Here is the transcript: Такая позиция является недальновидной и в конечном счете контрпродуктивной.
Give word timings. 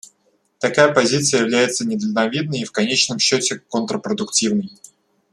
Такая 0.57 0.91
позиция 0.95 1.41
является 1.41 1.85
недальновидной 1.85 2.61
и 2.61 2.65
в 2.65 2.71
конечном 2.71 3.19
счете 3.19 3.59
контрпродуктивной. 3.69 4.71